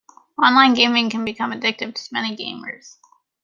[0.41, 2.95] Online gaming can become addictive to many gamers.